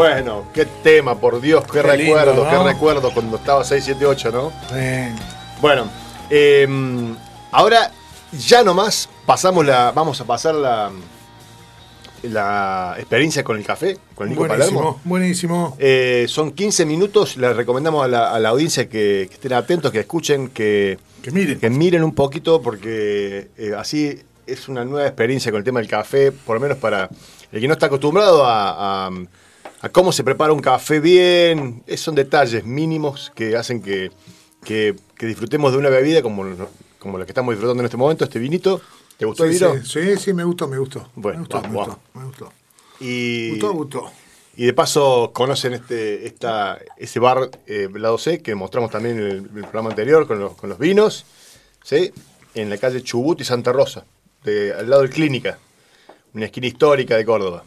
[0.00, 2.64] Bueno, qué tema, por Dios, qué, Qué recuerdo, lindo, qué ¿no?
[2.64, 4.52] recuerdo cuando estaba 678, ¿no?
[4.76, 5.10] Eh,
[5.62, 5.88] Bueno,
[6.28, 6.68] eh,
[7.50, 7.90] ahora
[8.38, 10.90] ya nomás pasamos la, vamos a pasar la,
[12.24, 14.80] la experiencia con el café, con el Nico Palermo.
[14.80, 15.76] buenísimo, buenísimo.
[15.78, 19.90] Eh, son 15 minutos, les recomendamos a la, a la audiencia que, que estén atentos,
[19.92, 21.58] que escuchen, que, Que miren.
[21.58, 25.88] que miren un poquito, porque eh, así es una nueva experiencia con el tema del
[25.88, 27.08] café, por lo menos para
[27.50, 29.10] el que no está acostumbrado a, a-
[29.82, 31.82] a cómo se prepara un café bien.
[31.86, 34.10] Es- son detalles mínimos que hacen que,
[34.64, 36.44] que- que disfrutemos de una bebida como,
[36.98, 38.80] como la que estamos disfrutando en este momento, este vinito.
[39.16, 39.74] ¿Te gustó el Sí, vino?
[39.84, 41.08] sí, sí, sí, me gustó, me gustó.
[41.14, 41.96] Bueno, me gustó, vamos, me vamos.
[41.96, 42.52] gustó, me gustó.
[43.00, 44.12] Y, Gustó, gustó.
[44.56, 49.26] y de paso conocen este, esta, ese bar eh, Lado C que mostramos también en
[49.26, 51.24] el, el programa anterior con los, con los vinos,
[51.82, 52.12] ¿sí?
[52.54, 54.04] en la calle Chubut y Santa Rosa,
[54.44, 55.58] de- al lado del Clínica,
[56.34, 57.64] una esquina histórica de Córdoba.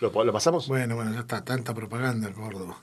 [0.00, 0.66] ¿Lo, lo pasamos?
[0.66, 2.78] Bueno, bueno, ya está, tanta propaganda en Córdoba.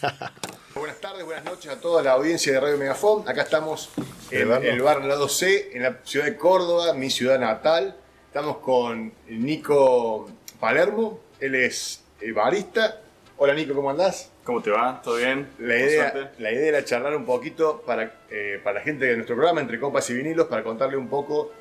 [0.74, 3.28] Buenas tardes, buenas noches a toda la audiencia de Radio Megafon.
[3.28, 3.90] Acá estamos
[4.30, 7.96] en el bar Lado C, en la ciudad de Córdoba, mi ciudad natal.
[8.26, 10.28] Estamos con Nico
[10.60, 13.00] Palermo, él es eh, barista.
[13.38, 14.30] Hola Nico, ¿cómo andás?
[14.44, 15.00] ¿Cómo te va?
[15.02, 15.48] ¿Todo bien?
[15.58, 16.42] La idea, suerte.
[16.42, 19.80] la idea era charlar un poquito para, eh, para la gente de nuestro programa, entre
[19.80, 21.52] copas y vinilos, para contarle un poco,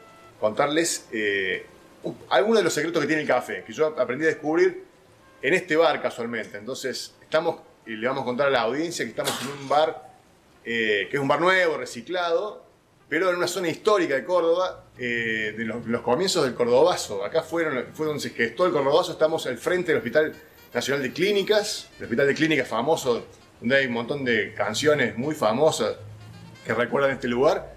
[0.42, 1.66] contarles eh,
[2.30, 4.84] algunos de los secretos que tiene el café, que yo aprendí a descubrir
[5.42, 6.58] en este bar casualmente.
[6.58, 10.06] Entonces, estamos, y le vamos a contar a la audiencia que estamos en un bar
[10.67, 12.66] eh, que es un bar nuevo, reciclado,
[13.08, 17.23] pero en una zona histórica de Córdoba, eh, de los, comienzos del Cordobazo.
[17.23, 20.34] Acá fueron, fue donde se gestó el Cordobazo, estamos al frente del Hospital
[20.73, 23.28] Nacional de Clínicas, el Hospital de Clínicas famoso,
[23.59, 25.97] donde hay un montón de canciones muy famosas
[26.66, 27.75] que recuerdan este lugar.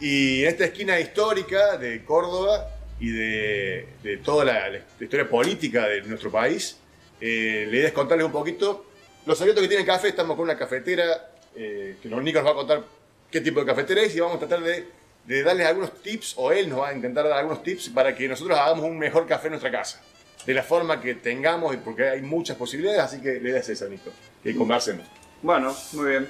[0.00, 2.68] Y en esta esquina histórica de Córdoba
[3.04, 6.78] y de, toda la, historia política de nuestro país,
[7.20, 8.86] eh, la idea es contarles un poquito
[9.26, 10.08] los secretos que tiene el café.
[10.08, 12.84] Estamos con una cafetera eh, que Nico nos va a contar
[13.30, 16.70] qué tipo de cafetera es y vamos a tratar de, darles algunos tips, o él
[16.70, 19.52] nos va a intentar dar algunos tips para que nosotros hagamos un mejor café en
[19.52, 20.02] nuestra casa.
[20.46, 23.68] De la forma que tengamos, y porque hay muchas posibilidades, así que la idea es
[23.68, 24.10] esa, Nico.
[24.42, 25.06] Que conversemos.
[25.42, 26.28] Bueno, muy bien.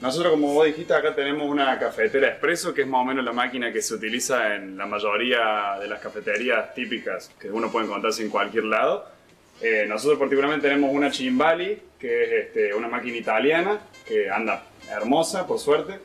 [0.00, 3.32] Nosotros, como vos dijiste, acá tenemos una cafetera expreso, que es más o menos la
[3.32, 8.22] máquina que se utiliza en la mayoría de las cafeterías típicas que uno puede encontrarse
[8.22, 9.06] en cualquier lado.
[9.60, 15.48] Eh, nosotros particularmente tenemos una Chimbali, que es este, una máquina italiana, que anda hermosa,
[15.48, 15.98] por suerte.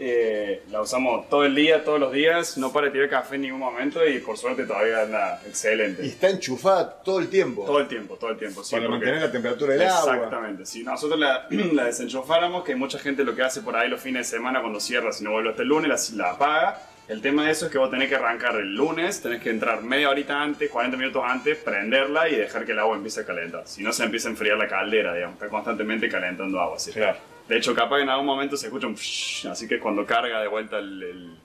[0.00, 3.42] Eh, la usamos todo el día, todos los días, no para de tirar café en
[3.42, 6.04] ningún momento y por suerte todavía anda excelente.
[6.04, 7.64] Y está enchufada todo el tiempo.
[7.64, 8.62] Todo el tiempo, todo el tiempo.
[8.62, 10.14] sí, para porque- mantener la temperatura del agua.
[10.14, 10.66] Exactamente.
[10.66, 14.30] Si nosotros la, la desenchufáramos, que mucha gente lo que hace por ahí los fines
[14.30, 16.82] de semana cuando cierra, si no vuelve hasta el lunes, la, la apaga.
[17.08, 19.82] El tema de eso es que vos tenés que arrancar el lunes, tenés que entrar
[19.82, 23.62] media horita antes, 40 minutos antes, prenderla y dejar que el agua empiece a calentar.
[23.66, 25.36] Si no, se empieza a enfriar la caldera, digamos.
[25.36, 26.78] Está constantemente calentando agua.
[26.78, 26.92] ¿sí?
[26.92, 27.16] Claro.
[27.48, 30.04] De hecho, capaz que en algún momento se escucha un psh, así que es cuando
[30.04, 31.38] carga de vuelta el- el-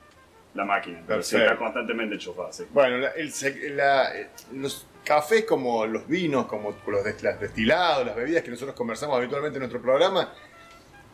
[0.53, 1.01] la máquina.
[1.07, 2.65] Pero sí, está constantemente enchufada, sí.
[2.71, 8.15] Bueno, la- el sec- la- eh, los cafés como los vinos, como los destilados, las
[8.15, 10.31] bebidas que nosotros conversamos habitualmente en nuestro programa,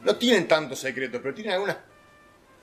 [0.03, 1.75] no tienen tantos secretos, pero tienen algunos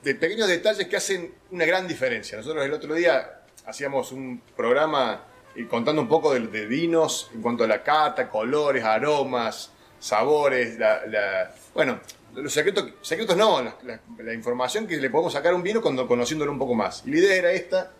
[0.03, 2.37] de pequeños detalles que hacen una gran diferencia.
[2.37, 5.23] Nosotros el otro día hacíamos un programa
[5.55, 10.77] eh, contando un poco de, de vinos en cuanto a la cata, colores, aromas, sabores,
[10.77, 11.99] la, la- bueno,
[12.35, 15.81] los secretos, secretos no, la, la- la información que le podemos sacar a un vino
[15.81, 17.03] cuando conociéndolo un poco más.
[17.05, 17.91] Y la idea era esta,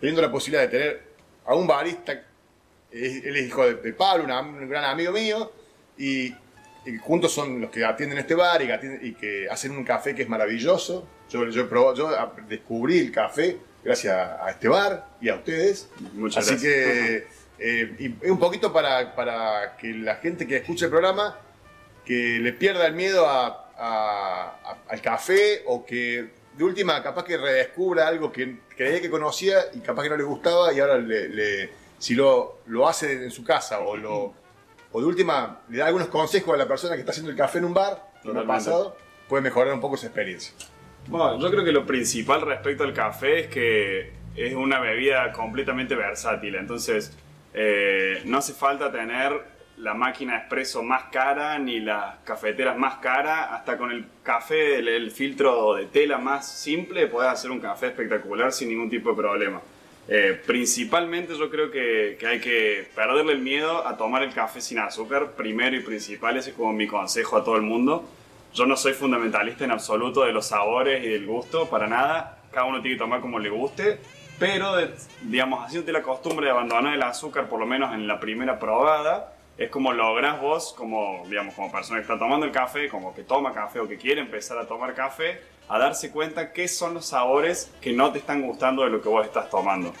[0.00, 1.02] teniendo la posibilidad de tener
[1.46, 2.12] a un barista,
[2.92, 5.52] él es hijo de, de Pablo, una- un gran amigo mío,
[5.98, 6.26] y,
[6.86, 9.84] y juntos son los que atienden este bar y que, atienden- y que hacen un
[9.84, 11.06] café que es maravilloso.
[11.30, 15.36] Yo, yo, probado- yo a- descubrí el café gracias a, a este bar y a
[15.36, 15.88] ustedes.
[16.14, 16.72] Muchas Así gracias.
[16.74, 17.26] que
[17.60, 21.38] eh, y es un poquito para, para que la gente que escuche el programa
[22.04, 27.24] que le pierda el miedo a- a- a- al café o que de última capaz
[27.24, 30.98] que redescubra algo que creía que conocía y capaz que no le gustaba y ahora
[30.98, 34.34] le, le- si lo, lo hace en su casa o lo
[34.92, 37.58] o de última le da algunos consejos a la persona que está haciendo el café
[37.58, 38.96] en un bar, ha pasado,
[39.28, 40.52] puede mejorar un poco esa experiencia.
[41.06, 45.94] Bueno, yo creo que lo principal respecto al café es que es una bebida completamente
[45.94, 46.56] versátil.
[46.56, 47.16] Entonces,
[47.52, 53.48] eh, no hace falta tener la máquina expreso más cara ni las cafeteras más caras.
[53.52, 58.52] Hasta con el café, el, filtro de tela más simple, puedes hacer un café espectacular
[58.52, 59.60] sin ningún tipo de problema.
[60.08, 64.60] Eh, principalmente yo creo que, que hay que perderle el miedo a tomar el café
[64.60, 68.08] sin azúcar, primero y principal, ese es como mi consejo a todo el mundo.
[68.52, 72.38] Yo no soy fundamentalista en absoluto de los sabores y del gusto, para nada.
[72.50, 74.00] Cada uno tiene que tomar como le guste.
[74.40, 74.90] Pero, de-
[75.22, 79.34] digamos, haciéndote la costumbre de abandonar el azúcar, por lo menos en la primera probada,
[79.58, 83.22] es como lográs vos, como, digamos, como persona que está tomando el café, como que
[83.22, 87.06] toma café o que quiere empezar a tomar café, a darse cuenta qué son los
[87.06, 89.92] sabores que no te están gustando de lo que vos estás tomando.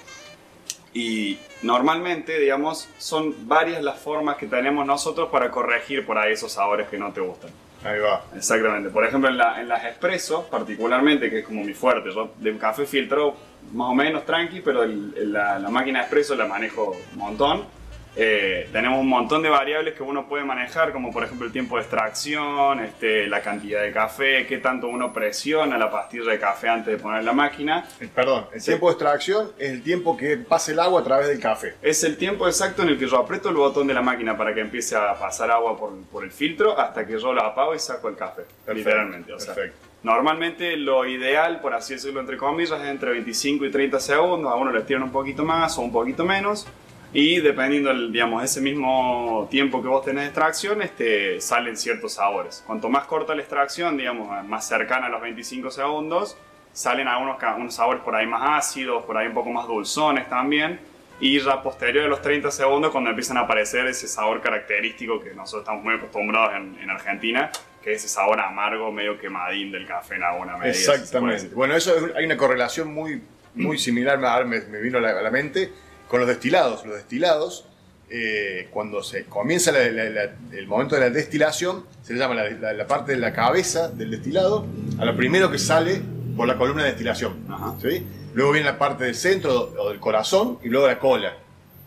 [0.92, 6.52] Y normalmente, digamos, son varias las formas que tenemos nosotros para corregir por ahí esos
[6.52, 7.50] sabores que no te gustan.
[7.84, 8.24] Ahí va.
[8.34, 8.90] Exactamente.
[8.90, 12.58] Por ejemplo, en, la- en las expresos, particularmente, que es como mi fuerte, yo de
[12.58, 13.36] café filtrado
[13.72, 17.80] más o menos tranqui, pero el- la, la máquina expreso la manejo un montón.
[18.16, 21.76] Eh, tenemos un montón de variables que uno puede manejar, como por ejemplo el tiempo
[21.76, 26.68] de extracción, este, la cantidad de café, qué tanto uno presiona la pastilla de café
[26.68, 27.86] antes de poner la máquina.
[28.00, 28.66] El- Perdón, el Sí.
[28.72, 31.76] tiempo de extracción es el tiempo que pasa el agua a través del café.
[31.82, 34.52] Es el tiempo exacto en el que yo aprieto el botón de la máquina para
[34.52, 37.78] que empiece a pasar agua por, por el filtro hasta que yo lo apago y
[37.78, 38.42] saco el café.
[38.42, 39.32] Perfecto, literalmente.
[39.32, 39.86] O sea, perfecto.
[40.02, 44.52] Normalmente lo ideal, por así decirlo entre comillas, es entre 25 y 30 segundos.
[44.52, 46.66] A uno le tiran un poquito más o un poquito menos.
[47.12, 52.14] Y dependiendo, del, digamos, ese mismo tiempo que vos tenés de extracción, este, salen ciertos
[52.14, 52.62] sabores.
[52.66, 56.36] Cuanto más corta la extracción, digamos, más cercana a los 25 segundos,
[56.72, 60.78] salen algunos unos sabores por ahí más ácidos, por ahí un poco más dulzones también.
[61.18, 65.34] Y ya posterior a los 30 segundos, cuando empiezan a aparecer ese sabor característico que
[65.34, 67.50] nosotros estamos muy acostumbrados en Argentina,
[67.82, 70.70] que es ese sabor amargo, medio quemadín del café en alguna medida.
[70.74, 71.54] Exactamente.
[71.54, 73.22] Bueno, eso es- hay una correlación muy,
[73.54, 75.72] muy similar, me, me, vino a la, a la mente,
[76.08, 76.84] con los destilados.
[76.84, 77.66] Los destilados,
[78.10, 82.34] eh, cuando se comienza la- la- la- el momento de la destilación, se le llama
[82.34, 84.66] la, parte de la cabeza del destilado
[84.98, 86.00] a lo primero que sale
[86.36, 87.46] por la columna de destilación.
[87.48, 87.76] Ajá.
[87.80, 88.06] ¿sí?
[88.34, 91.34] Luego viene la parte del centro o del corazón y luego la cola.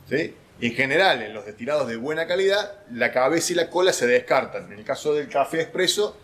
[0.09, 0.33] ¿sí?
[0.63, 4.07] Y en general, en los destilados de buena calidad, la cabeza y la cola se
[4.07, 4.71] descartan.
[4.71, 6.15] En el caso del café expreso,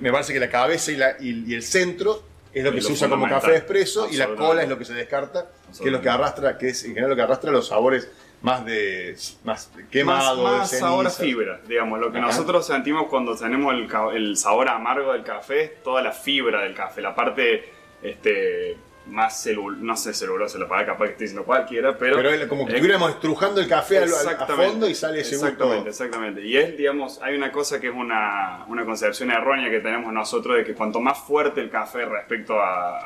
[0.00, 2.92] me parece que la cabeza y, la- y- y el centro es lo que se
[2.92, 5.46] usa como café expreso y la cola es lo que se descarta,
[5.78, 8.08] que es lo que arrastra, que es en general lo que arrastra los sabores
[8.42, 10.86] más de más quemado, más, de más ceniza.
[10.88, 11.98] sabor a fibra, digamos.
[12.00, 12.26] Lo que Ajá.
[12.26, 16.74] nosotros sentimos cuando tenemos el, el sabor amargo del café es toda la fibra del
[16.74, 17.64] café, la parte
[18.02, 18.76] este,
[19.06, 22.16] más celul no sé, celulosa, la palabra capaz que estoy diciendo cualquiera, pero...
[22.16, 25.34] Pero es como que es- estuviéramos estrujando el café al- a fondo y sale ese
[25.34, 25.90] Exactamente, gusto.
[25.90, 26.40] exactamente.
[26.46, 30.56] Y es, digamos, hay una cosa que es una, una concepción errónea que tenemos nosotros
[30.56, 32.98] de que cuanto más fuerte el café respecto a,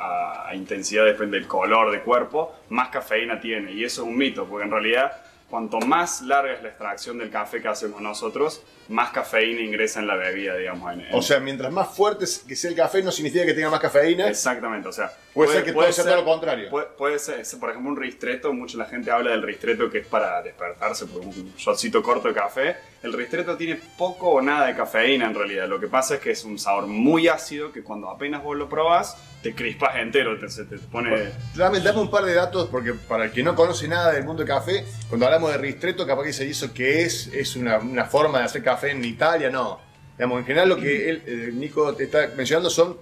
[0.45, 3.71] a- a intensidad, depende del color de cuerpo, más cafeína tiene.
[3.73, 5.11] Y eso es un mito, porque en realidad,
[5.49, 10.07] cuanto más larga es la extracción del café que hacemos nosotros, más cafeína ingresa en
[10.07, 10.93] la bebida, digamos.
[10.93, 13.69] En, en- O sea, mientras más fuerte que sea el café, no significa que tenga
[13.69, 14.27] más cafeína.
[14.27, 15.11] Exactamente, o sea.
[15.33, 16.69] Puede ser que todo sea todo lo contrario.
[16.69, 18.51] Puede, puede ser, por ejemplo, un ristreto.
[18.53, 22.33] Mucha la gente habla del ristreto que es para despertarse por un shotcito corto de
[22.33, 22.75] café.
[23.01, 25.67] El ristreto tiene poco o nada de cafeína en realidad.
[25.69, 28.67] Lo que pasa es que es un sabor muy ácido que cuando apenas vos lo
[28.67, 31.31] probás, te crispas entero, te, se te pone.
[31.55, 34.43] Dame, dame un par de datos, porque para el que no conoce nada del mundo
[34.43, 38.05] del café, cuando hablamos de ristretto, capaz que se hizo que es, es una, una
[38.05, 39.79] forma de hacer café en Italia, no.
[40.17, 42.97] Digamos, en general lo que él, eh, Nico te está mencionando son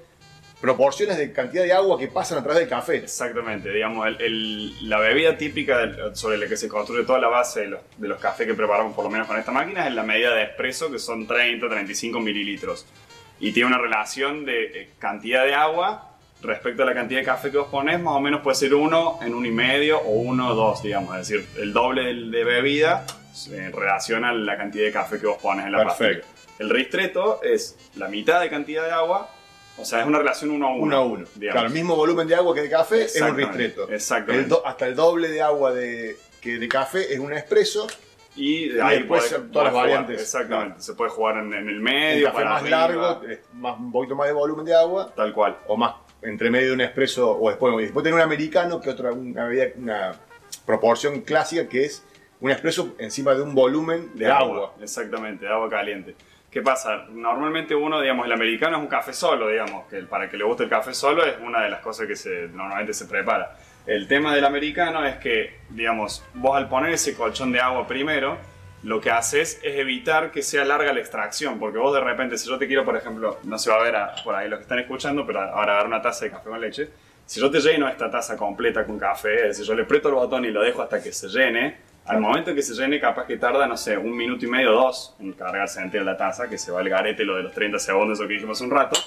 [0.62, 2.98] proporciones de cantidad de agua que pasan a través del café.
[2.98, 7.28] Exactamente, digamos, el- el- la bebida típica del- sobre la que se construye toda la
[7.28, 9.94] base de los, de los cafés que preparamos, por lo menos con esta máquina, es
[9.94, 12.86] la medida de espresso, que son 30-35 mililitros.
[13.40, 16.12] Y tiene una relación de eh, cantidad de agua
[16.42, 19.20] respecto a la cantidad de café que vos pones, más o menos puede ser uno
[19.22, 22.44] en uno y medio o uno o dos, digamos, es decir, el doble del- de
[22.44, 23.06] bebida
[23.52, 26.26] en relación a la cantidad de café que vos pones en la Perfecto.
[26.28, 26.54] pastilla.
[26.60, 29.30] El ristreto es la mitad de cantidad de agua,
[29.78, 30.82] o sea, es una relación uno a uno.
[30.84, 31.26] Uno a uno.
[31.36, 31.54] digamos.
[31.54, 33.90] Claro, el mismo volumen de agua que de café es un ristretto.
[33.90, 34.44] exactamente.
[34.44, 37.88] El do- hasta el doble de agua de, que de café es un espresso.
[38.36, 40.22] Y de ahí después podés- todas las jugar, variantes.
[40.22, 40.82] Exactamente.
[40.82, 43.22] Se puede jugar en, en el El medio, café para más arriba, largo,
[43.54, 45.12] más, un poquito más de volumen de agua.
[45.16, 45.58] Tal cual.
[45.68, 48.90] o más entre medio de un espresso o después, y después tener un americano que
[48.90, 50.14] otra una, bebida- una
[50.66, 52.04] proporción clásica que es
[52.40, 54.74] un espresso encima de un volumen de, agua.
[54.82, 56.16] Exactamente, de agua caliente.
[56.58, 57.06] ¿Qué pasa?
[57.12, 60.64] Normalmente uno, digamos, el americano es un café solo, digamos, que para que le guste
[60.64, 63.56] el café solo es una de las cosas que se, normalmente se prepara.
[63.86, 68.40] El tema del americano es que, digamos, vos al poner ese colchón de agua primero,
[68.82, 72.50] lo que haces es evitar que sea larga la extracción, porque vos de repente, si
[72.50, 74.80] yo te quiero, por ejemplo, no se va a ver por ahí los que están
[74.80, 76.90] escuchando, pero ahora dar una taza de café con leche,
[77.28, 80.16] si yo te lleno esta taza completa con café, es decir, yo le aprieto el
[80.16, 83.38] botón y lo dejo hasta que se llene, al momento que se llene, capaz que
[83.38, 86.72] tarda, no sé, un minuto y medio, dos, en cargarse entera la taza, que se
[86.72, 88.98] va al garete lo de los 30 segundos, eso que dijimos hace un rato.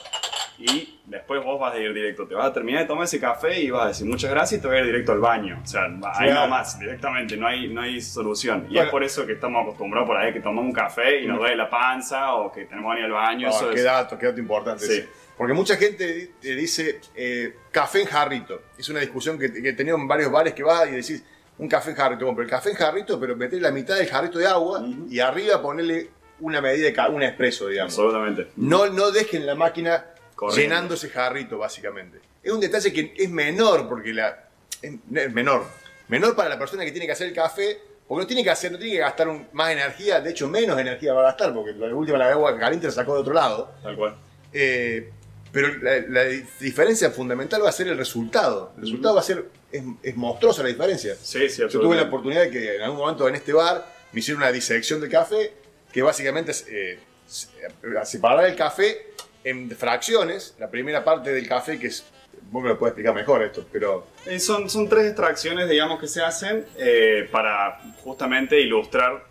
[0.59, 3.59] Y después vos vas a ir directo, te vas a terminar de tomar ese café
[3.61, 5.59] y vas a decir muchas gracias y te vas a ir directo al baño.
[5.63, 6.41] O sea, ahí Claro.
[6.43, 8.67] no más, directamente, no hay, no hay solución.
[8.69, 8.83] Y Bueno.
[8.83, 11.57] es por eso que estamos acostumbrados por ahí que tomamos un café y nos duele
[11.57, 13.49] la panza o que tenemos que ir al baño.
[13.49, 14.85] Ah, eso qué es- dato, qué dato importante.
[14.85, 15.03] Sí.
[15.39, 18.61] Porque mucha gente te dice eh, café en jarrito.
[18.77, 21.25] Es una discusión que, que he tenido en varios bares que vas y decís,
[21.61, 24.39] un café en jarrito, compro el café en jarrito, pero meter la mitad del jarrito
[24.39, 26.09] de agua y arriba ponerle
[26.41, 27.93] una medida de un expreso, digamos.
[27.93, 28.49] Absolutamente.
[28.57, 30.59] No, no dejen la máquina Correcto.
[30.61, 32.19] llenando ese jarrito, básicamente.
[32.43, 34.49] Es un detalle que es menor, porque la.
[34.81, 35.65] Es es menor.
[36.09, 38.73] Menor para la persona que tiene que hacer el café, porque no tiene que hacer,
[38.73, 41.73] no tiene que gastar un- más energía, de hecho menos energía va a gastar, porque
[41.73, 43.71] la última la agua caliente la sacó de otro lado.
[43.83, 44.17] Tal cual.
[44.53, 45.11] Eh,
[45.53, 46.25] pero la, la
[46.61, 48.73] diferencia fundamental va a ser el resultado.
[48.77, 49.47] El resultado va a ser.
[49.73, 51.15] Es, es monstruosa la diferencia.
[51.21, 54.21] Sí, sí, Yo tuve la oportunidad de que en algún momento en este bar me
[54.21, 55.53] hicieron una disección del café,
[55.93, 57.71] que básicamente es eh, se- eh,
[58.05, 59.13] separar el café
[59.45, 60.55] en fracciones.
[60.59, 62.05] La primera parte del café, que es.
[62.53, 64.07] Vos me lo puedes explicar mejor esto, pero.
[64.27, 69.25] Eh, son, son tres extracciones, digamos, que se hacen eh, para justamente ilustrar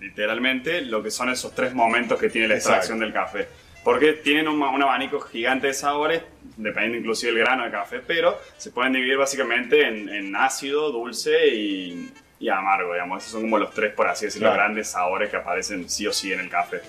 [0.00, 2.76] literalmente lo que son esos tres momentos que tiene la Exacto.
[2.78, 3.48] extracción del café.
[3.86, 6.20] Porque tienen un, un abanico gigante de sabores,
[6.56, 11.46] dependiendo inclusive del grano de café, pero se pueden dividir básicamente en, en ácido, dulce
[11.54, 13.22] y, y amargo, digamos.
[13.22, 14.60] Esos son como los tres, por así decirlo, Claro.
[14.64, 16.80] grandes sabores que aparecen sí o sí en el café.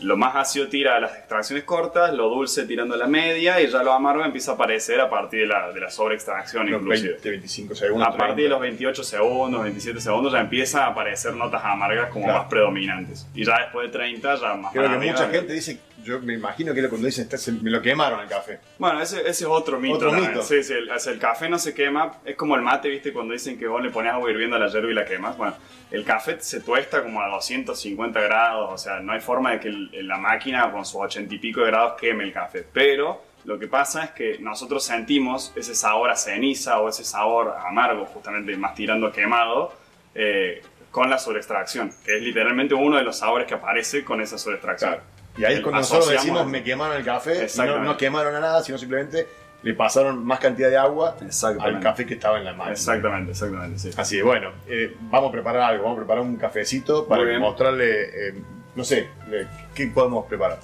[0.00, 3.68] Lo más ácido tira a las extracciones cortas, lo dulce tirando a la media y
[3.68, 7.12] ya lo amargo empieza a aparecer a partir de la, de la sobreextracción inclusive.
[7.12, 8.08] 20, 25 segundos.
[8.08, 8.50] A partir de 30.
[8.50, 12.40] los 28 segundos, 27 segundos ya empiezan a aparecer notas amargas como Claro.
[12.40, 13.28] más predominantes.
[13.34, 15.78] Y ya después de 30 ya más Creo que mucha gente dice.
[16.02, 18.60] Yo me imagino que cuando dicen "Está- se- me lo quemaron el café.
[18.78, 19.96] Bueno, ese, ese es otro mito.
[19.96, 20.30] Otro también.
[20.32, 20.42] mito.
[20.42, 22.12] Sí, sí, el, el café no se quema.
[22.24, 23.12] Es como el mate, ¿viste?
[23.12, 25.36] Cuando dicen que vos le pones agua hirviendo a la yerba y la quemas.
[25.36, 25.54] Bueno,
[25.90, 28.70] el café se tuesta como a 250 grados.
[28.72, 31.60] O sea, no hay forma de que el- la máquina con sus 80 y pico
[31.60, 32.64] de grados queme el café.
[32.72, 37.54] Pero lo que pasa es que nosotros sentimos ese sabor a ceniza o ese sabor
[37.66, 39.72] amargo, justamente más tirando a quemado,
[40.14, 41.92] eh, con la sobreextracción.
[42.04, 44.90] Que es literalmente uno de los sabores que aparece con esa sobreextracción.
[44.94, 45.04] Claro.
[45.36, 47.46] Y ahí es El- cuando nosotros decimos me quemaron el café,
[47.78, 49.26] no, no quemaron a nada, sino simplemente
[49.62, 51.16] le pasaron más cantidad de agua
[51.60, 52.72] al café que estaba en la máquina.
[52.72, 53.90] Exactamente, exactamente, sí.
[53.96, 58.28] Así que bueno, eh, vamos a preparar algo, vamos a preparar un cafecito para mostrarle,
[58.28, 58.34] eh,
[58.74, 60.58] no sé, le- qué podemos preparar.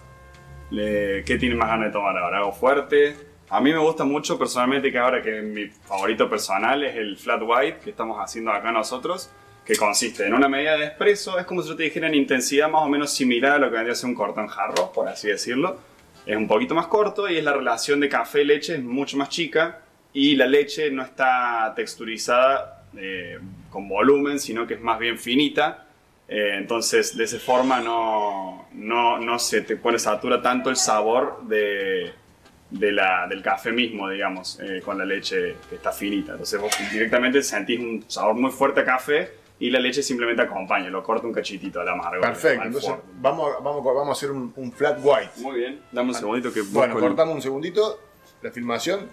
[0.70, 2.38] Le- ¿Qué tiene más ganas de tomar ahora?
[2.38, 3.16] ¿Algo fuerte?
[3.50, 7.40] A mí me gusta mucho personalmente que ahora que mi favorito personal es el flat
[7.44, 9.30] white que estamos haciendo acá nosotros,
[9.66, 12.70] que consiste en una medida de espresso, es como si yo te dijera en intensidad
[12.70, 15.26] más o menos similar a lo que vendría a ser un cortón jarro, por así
[15.26, 15.80] decirlo.
[16.24, 19.80] Es un poquito más corto y es la relación de café-leche es mucho más chica
[20.12, 25.86] y la leche no está texturizada eh, con volumen, sino que es más bien finita.
[26.28, 31.42] Eh, entonces, de esa forma no, no, no se te pone satura tanto el sabor
[31.42, 32.12] de,
[32.70, 36.32] de la, del café mismo, digamos, eh, con la leche que está finita.
[36.32, 40.90] Entonces, vos directamente sentís un sabor muy fuerte a café y la leche simplemente acompaña,
[40.90, 42.20] lo corta un cachitito al amargo.
[42.20, 45.30] Perfecto, al entonces vamos, a- vamos, a- vamos a hacer un, un flat white.
[45.36, 48.00] Muy bien, dame un segundito que Bueno, busco el- cortamos un segundito
[48.42, 49.08] la filmación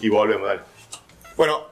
[0.00, 0.60] y volvemos, dale.
[1.36, 1.66] Bueno,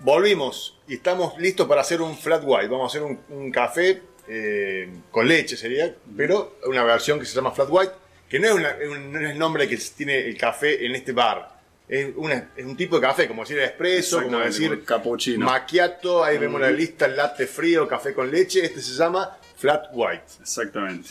[0.00, 2.68] volvimos y estamos listos para hacer un flat white.
[2.68, 7.34] Vamos a hacer un, un café eh, con leche, sería, pero una versión que se
[7.34, 7.92] llama flat white,
[8.28, 11.12] que no es, una- un- no es el nombre que tiene el café en este
[11.12, 11.59] bar.
[11.92, 15.44] Es, una- es un tipo de café, como decir espresso, como decir como cappuccino.
[15.44, 18.64] macchiato, ahí vemos la lista, latte frío, café con leche.
[18.64, 20.22] Este se llama flat white.
[20.40, 21.08] Exactamente.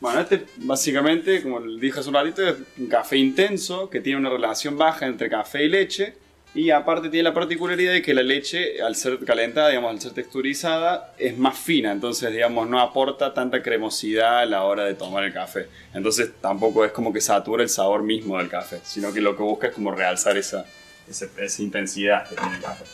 [0.00, 4.30] Bueno, este básicamente, como dije hace un ratito, es un café intenso que tiene una
[4.30, 6.14] relación baja entre café y leche.
[6.56, 10.12] Y aparte tiene la particularidad de que la leche, al ser calentada, digamos, al ser
[10.12, 11.92] texturizada, es más fina.
[11.92, 15.68] Entonces, digamos, no aporta tanta cremosidad a la hora de tomar el café.
[15.92, 19.42] Entonces, tampoco es como que satura el sabor mismo del café, sino que lo que
[19.42, 20.64] busca es como realzar esa,
[21.06, 22.84] esa, intensidad que tiene el café.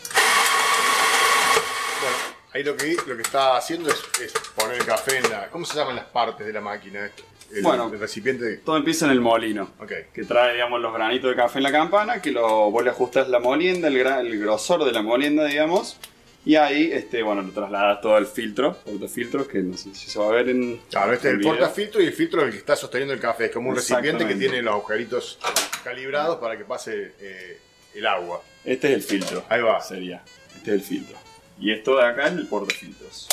[2.00, 2.16] Bueno,
[2.54, 5.46] ahí lo que, lo que está haciendo es, es poner el café en la.
[5.50, 7.08] ¿Cómo se llaman las partes de la máquina?
[7.54, 7.90] El, Bueno.
[7.92, 8.56] el recipiente.
[8.58, 9.70] Todo empieza en el molino.
[9.78, 9.92] Ok.
[10.12, 13.28] que trae, digamos, los granitos de café en la campana, que lo, vos le ajustas
[13.28, 15.98] la molienda, el, gra- el grosor de la molienda, digamos,
[16.44, 20.18] y ahí, este, bueno, lo trasladas todo al filtro, portafiltros, que no sé si se
[20.18, 21.52] va a ver en Claro, este es el video.
[21.52, 23.44] portafiltro y el filtro es el que está sosteniendo el café.
[23.44, 25.38] Es como un recipiente que tiene los agujeritos
[25.84, 27.58] calibrados para que pase eh,
[27.94, 28.42] el agua.
[28.64, 29.44] Este es el filtro.
[29.48, 29.80] Ahí va.
[29.80, 30.24] Sería.
[30.56, 31.16] Este es el filtro.
[31.60, 33.28] Y esto de acá es el portafiltros.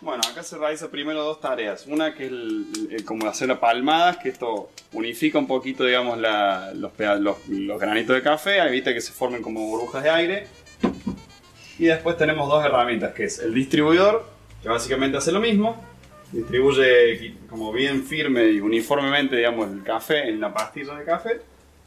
[0.00, 1.86] Bueno, acá se realiza primero dos tareas.
[1.86, 6.18] Una que es el, el- como hacer las palmadas, que esto unifica un poquito, digamos,
[6.18, 10.46] la- los, los, los granitos de café, evita que se formen como burbujas de aire.
[11.78, 14.24] Y después tenemos dos herramientas, que es el distribuidor,
[14.62, 15.82] que básicamente hace lo mismo.
[16.30, 21.40] Distribuye como bien firme y uniformemente, digamos, el café en la pastilla de café.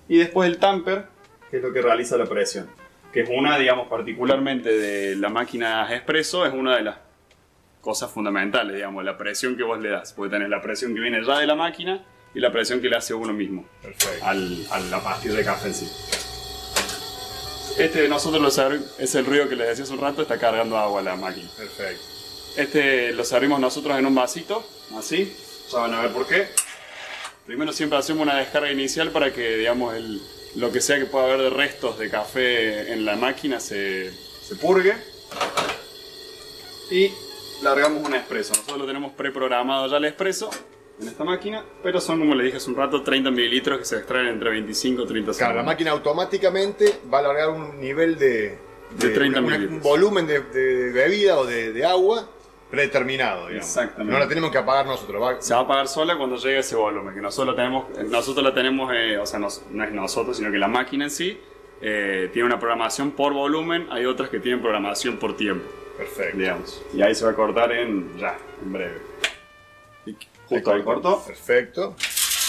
[0.09, 1.05] Y después el tamper,
[1.49, 2.67] que es lo que realiza la presión.
[3.13, 6.95] Que es una, digamos, particularmente de la máquina expreso, es una de las
[7.81, 10.13] cosas fundamentales, digamos, la presión que vos le das.
[10.13, 12.95] Porque tenés la presión que viene ya de la máquina y la presión que le
[12.95, 13.65] hace uno mismo
[14.23, 15.91] al, a la pastilla de café en sí.
[17.77, 20.77] Este nosotros lo servimos, es el ruido que les decía hace un rato, está cargando
[20.77, 21.49] agua la máquina.
[21.57, 22.03] Perfecto.
[22.57, 24.65] Este lo servimos nosotros en un vasito,
[24.97, 25.33] así,
[25.71, 26.47] ya van a ver por qué.
[27.45, 30.21] Primero siempre hacemos una descarga inicial para que, digamos, el,
[30.55, 34.11] lo que sea que pueda haber de restos de café en la máquina se,
[34.43, 34.95] se purgue.
[36.91, 37.11] Y
[37.61, 38.53] largamos un expreso.
[38.53, 40.49] Nosotros lo tenemos preprogramado ya el expreso
[41.01, 43.97] en esta máquina, pero son, como le dije hace un rato, 30 mililitros que se
[43.97, 45.55] extraen entre 25 y 30 Claro, segundos.
[45.57, 48.57] la máquina automáticamente va a alargar un nivel de,
[48.97, 49.77] De 30 una- mililitros.
[49.77, 52.27] un volumen de, de bebida o de, de agua
[52.69, 53.67] predeterminado, digamos.
[53.67, 54.13] Exactamente.
[54.13, 55.21] No la tenemos que apagar nosotros.
[55.21, 58.53] va- Se va a apagar sola cuando llegue ese volumen, que nosotros, tenemos, nosotros la
[58.53, 61.37] tenemos, eh, o sea, no es nosotros, sino que la máquina en sí
[61.81, 65.65] eh, tiene una programación por volumen, hay otras que tienen programación por tiempo,
[66.05, 66.37] Perfecto.
[66.37, 66.81] digamos.
[66.93, 69.01] Y ahí se va a cortar en ya, en breve.
[70.47, 71.23] Justo ahí cortó.
[71.25, 71.95] Perfecto.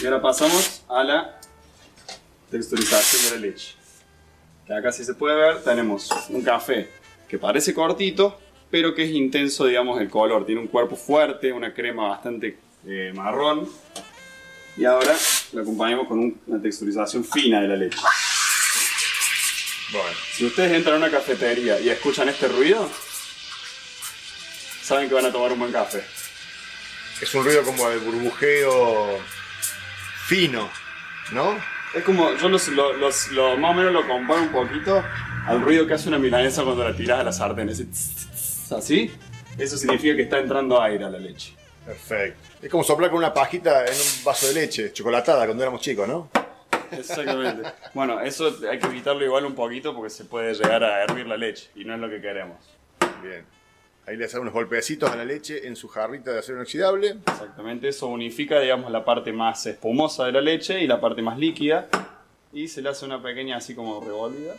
[0.00, 1.40] Y ahora pasamos a la
[2.50, 3.74] texturización de la leche.
[4.66, 6.88] Que acá si se puede ver tenemos un café
[7.28, 8.40] que parece cortito,
[8.70, 10.44] pero que es intenso, digamos, el color.
[10.46, 13.68] Tiene un cuerpo fuerte, una crema bastante eh, marrón.
[14.76, 15.14] Y ahora
[15.52, 17.98] lo acompañamos con un- una texturización fina de la leche.
[19.92, 20.16] Bueno.
[20.32, 22.88] Si ustedes entran a una cafetería y escuchan este ruido,
[24.82, 26.02] saben que van a tomar un buen café.
[27.20, 29.18] Es un ruido como de burbujeo
[30.26, 30.68] fino,
[31.32, 31.56] ¿no?
[31.94, 35.02] Es como, yo los, lo- los- lo- más o menos lo comparo un poquito
[35.46, 37.68] al ruido que hace una milanesa cuando la tiras a la sartén.
[37.68, 38.30] Ese tss, tss,
[38.66, 39.12] tss, así,
[39.58, 41.54] eso significa que está entrando aire a la leche.
[41.84, 42.48] Perfecto.
[42.62, 46.08] Es como soplar con una pajita en un vaso de leche, chocolatada, cuando éramos chicos,
[46.08, 46.30] ¿no?
[46.92, 47.68] Exactamente.
[47.94, 51.36] bueno, eso hay que evitarlo igual un poquito porque se puede llegar a hervir la
[51.36, 52.56] leche y no es lo que queremos.
[53.22, 53.44] Bien.
[54.04, 57.18] Ahí le hacen unos golpecitos a la leche en su jarrita de acero inoxidable.
[57.24, 61.38] Exactamente, eso unifica, digamos, la parte más espumosa de la leche y la parte más
[61.38, 61.88] líquida.
[62.52, 64.54] Y se le hace una pequeña así como revolvida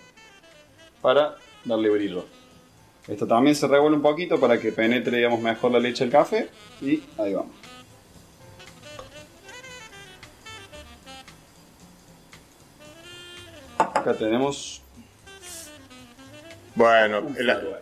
[1.01, 1.35] para
[1.65, 2.25] darle brillo.
[3.05, 6.49] Esto también se revuelve un poquito para que penetre, digamos, mejor la leche al café.
[6.81, 7.51] Y ahí vamos.
[13.77, 14.82] Acá tenemos
[16.75, 17.27] Bueno,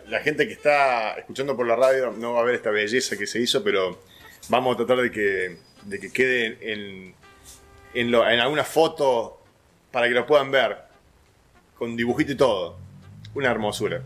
[0.08, 3.26] la gente que está escuchando por la radio no va a ver esta belleza que
[3.26, 4.00] se hizo, pero
[4.50, 7.14] vamos a tratar de que, de que quede en,
[7.94, 9.40] en, lo- en alguna foto
[9.90, 10.76] para que lo puedan ver,
[11.78, 12.76] con dibujito y todo.
[13.34, 14.02] Una hermosura.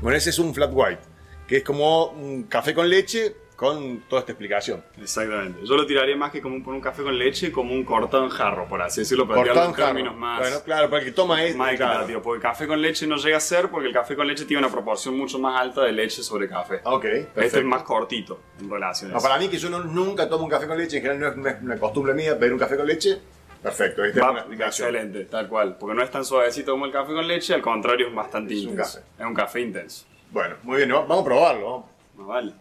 [0.00, 1.00] Bueno, ese es un flat white,
[1.46, 4.84] que es como un café con leche con toda esta explicación.
[5.02, 5.66] Exactamente.
[5.66, 8.22] Yo lo tiraría más que como un, por un café con leche, como un cortado
[8.22, 9.86] en jarro, por así decirlo, para Cortado en en jarro.
[9.88, 11.92] términos más, Bueno, claro, para que toma es más claro.
[11.94, 12.22] equitativo.
[12.22, 14.62] Porque el café con leche no llega a ser, porque el café con leche tiene
[14.64, 16.82] una proporción mucho más alta de leche sobre café.
[16.84, 17.58] Ok, Este perfecto.
[17.58, 20.50] es más cortito en relación a No, para mí que yo no- nunca tomo un
[20.50, 22.76] café con leche, en general no es, no es una costumbre mía pedir un café
[22.76, 23.18] con leche.
[23.60, 24.88] Perfecto, esta es Va- una explicación.
[24.94, 25.76] excelente, tal cual.
[25.80, 28.60] Porque no es tan suavecito como el café con leche, al contrario es bastante Es
[28.62, 28.98] un intenso.
[29.00, 29.06] café.
[29.18, 30.06] Es un café intenso.
[30.30, 31.00] Bueno, muy bien, ¿no?
[31.00, 31.84] vamos a probarlo.
[32.16, 32.52] Más vale.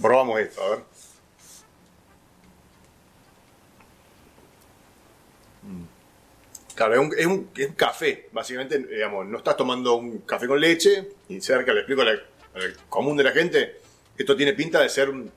[0.00, 0.78] Probamos esto, a ver.
[6.74, 10.48] Claro, es un, es un- es un café, básicamente, digamos, no estás tomando un café
[10.48, 12.20] con leche, y cerca le explico al
[12.88, 13.80] común de la gente,
[14.18, 15.30] esto tiene pinta de ser un,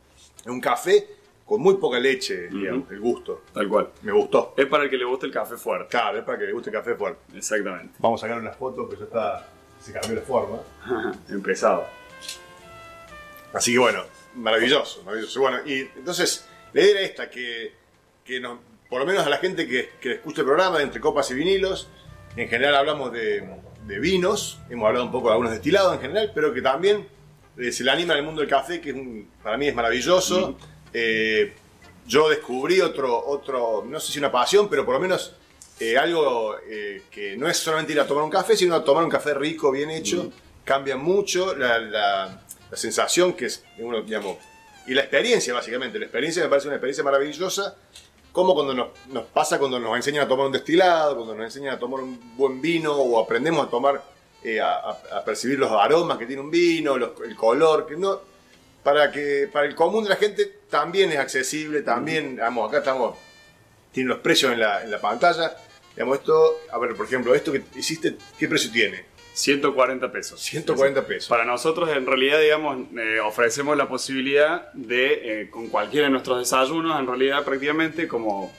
[0.48, 1.08] un café
[1.46, 2.94] con muy poca leche, digamos, Ujú.
[2.94, 3.42] el gusto.
[3.54, 3.90] Tal cual.
[4.02, 4.54] Me gustó.
[4.58, 5.88] Es para el que le guste el café fuerte.
[5.90, 7.38] Claro, es para que le guste el café fuerte.
[7.38, 7.94] Exactamente.
[8.00, 9.48] Vamos a sacar unas fotos, que ya está,
[9.80, 10.60] se cambió la forma.
[11.30, 11.86] Empezado.
[13.54, 14.04] Así que bueno,
[14.38, 15.40] maravilloso, maravilloso.
[15.42, 17.74] Bueno, y entonces, la idea era esta, que,
[18.24, 21.02] que nos, por lo menos a la gente que, que escucha el programa de Entre
[21.02, 21.90] Copas y Vinilos,
[22.36, 23.44] en general hablamos de,
[23.86, 27.08] de vinos, hemos hablado un poco de algunos destilados en general, pero que también
[27.58, 30.58] eh, se le anima al mundo del café, que es un- para mí es maravilloso.
[30.94, 31.54] Eh,
[32.06, 35.34] yo descubrí otro, otro, no sé si una pasión, pero por lo menos
[35.80, 36.56] eh, algo
[37.12, 39.72] que no es solamente ir a tomar un café, sino a tomar un café rico,
[39.72, 40.32] bien hecho.
[40.64, 44.38] Cambia mucho la, la- la sensación que es uno, digamos,
[44.86, 46.00] y la experiencia, básicamente.
[46.00, 47.76] La experiencia me parece una experiencia maravillosa.
[48.32, 51.80] Como cuando nos, pasa cuando nos enseñan a tomar un destilado, cuando nos enseñan a
[51.80, 54.04] tomar un buen vino o aprendemos a tomar,
[54.44, 58.22] eh, a, a- percibir los aromas que tiene un vino, el color, que no,
[58.84, 63.18] para que para el común de la gente también es accesible, también, digamos, acá estamos,
[63.92, 65.58] tienen los precios en la, en la pantalla.
[65.96, 69.04] Digamos, esto, a ver, por ejemplo, esto que hiciste, ¿qué precio tiene?
[69.38, 70.40] 140 pesos.
[70.42, 71.30] 140 pesos.
[71.30, 76.40] Para nosotros, en realidad, digamos, eh, ofrecemos la posibilidad de, eh, con cualquiera de nuestros
[76.40, 78.52] desayunos, en realidad, prácticamente, como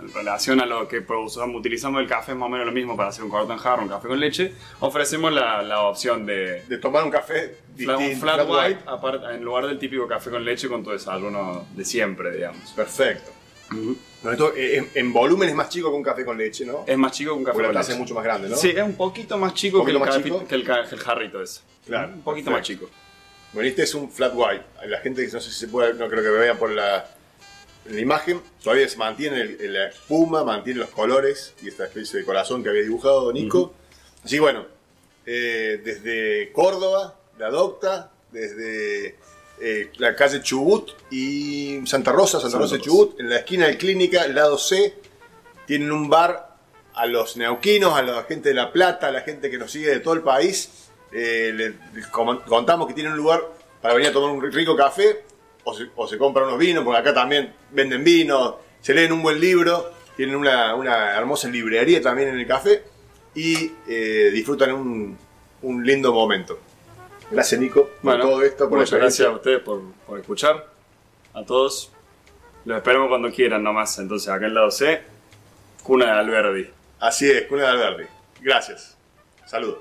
[0.00, 2.96] en relación a lo que producimos, utilizamos el café, es más o menos lo mismo
[2.96, 6.62] para hacer un corto en jarro, un café con leche, ofrecemos la, la opción de
[6.62, 7.98] De tomar un café distinto.
[7.98, 11.84] un flat white aparte- en lugar del típico café con leche con tu desayuno de
[11.84, 12.70] siempre, digamos.
[12.72, 13.30] Perfecto.
[14.22, 16.84] Bueno, esto, eh, en, en volumen es más chico que un café con leche, ¿no?
[16.86, 17.92] Es más chico que un café Porque la con taza leche.
[17.94, 18.56] es mucho más grande, ¿no?
[18.56, 20.46] Sí, es un poquito más chico, ¿Un poquito que, el más chico?
[20.46, 20.54] que
[20.94, 21.60] el, jarrito ese.
[21.86, 22.50] Claro, Un poquito perfecto.
[22.52, 22.90] más chico.
[23.52, 24.64] Bueno, este es un flat white.
[24.86, 27.06] La gente que no sé si se puede, no creo que me vean por la,
[27.86, 28.40] la imagen.
[28.62, 32.68] Todavía se mantiene el- la espuma, mantiene los colores y esta especie de corazón que
[32.70, 33.74] había dibujado Nico.
[34.24, 34.66] Así que bueno,
[35.26, 39.16] eh, desde Córdoba, la adopta, desde
[39.62, 42.90] eh, la calle Chubut y Santa Rosa, Santa, Santa Rosa y Rosa.
[42.90, 44.94] Chubut, en la esquina de Clínica, el lado C,
[45.66, 46.56] tienen un bar
[46.94, 49.88] a los neuquinos, a la gente de La Plata, a la gente que nos sigue
[49.88, 50.88] de todo el país.
[51.12, 53.40] Eh, le- les contamos que tienen un lugar
[53.80, 55.24] para venir a tomar un rico café
[55.64, 59.22] o se, o se compran unos vinos, porque acá también venden vino, se leen un
[59.22, 62.82] buen libro, tienen una, una hermosa librería también en el café
[63.34, 65.16] y eh, disfrutan un,
[65.62, 66.58] un lindo momento.
[67.32, 70.66] Gracias Nico por todo esto, por muchas gracias a ustedes por, por escuchar.
[71.34, 71.90] A todos.
[72.64, 73.98] Los esperamos cuando quieran nomás.
[73.98, 75.02] Entonces, acá en lado C,
[75.82, 76.70] Cuna de Alberdi.
[77.00, 78.04] Así es, Cuna de Alberdi.
[78.40, 78.96] Gracias.
[79.46, 79.78] Saludos.